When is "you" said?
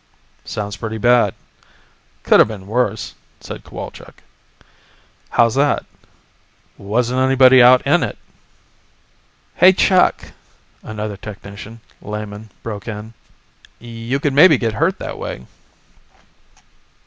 13.77-14.19